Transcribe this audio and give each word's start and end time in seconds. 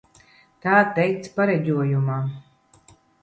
Tā 0.65 0.77
teikts 0.95 1.33
pareģojumā. 1.35 2.17